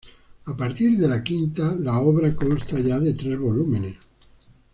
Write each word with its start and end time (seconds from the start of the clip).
A 0.47 0.57
partir 0.57 0.97
de 0.97 1.07
la 1.07 1.23
quinta 1.23 1.75
la 1.75 1.99
obra 1.99 2.35
consta 2.35 2.79
ya 2.79 2.97
de 2.99 3.13
tres 3.13 3.37
volúmenes. 3.37 3.97